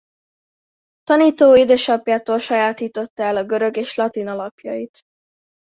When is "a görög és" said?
3.37-3.95